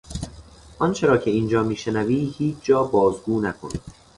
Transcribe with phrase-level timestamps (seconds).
[0.79, 3.71] آنچه را که اینجا میشنوی هیچجا بازگو نکن.